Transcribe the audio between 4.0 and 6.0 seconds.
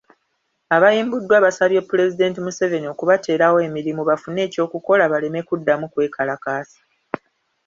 bafune eky'okukola baleme kuddamu